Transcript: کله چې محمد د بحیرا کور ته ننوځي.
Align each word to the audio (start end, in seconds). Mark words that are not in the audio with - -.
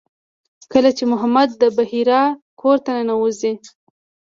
کله 0.71 0.89
چې 0.97 1.03
محمد 1.11 1.49
د 1.61 1.63
بحیرا 1.77 2.21
کور 2.61 2.77
ته 2.85 2.91
ننوځي. 2.97 3.53